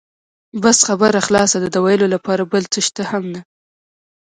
[0.63, 3.41] بس خبره خلاصه ده، د وېلو لپاره بل څه شته هم نه.